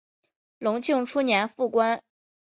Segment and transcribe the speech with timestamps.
[0.57, 2.01] 隆庆初年复官。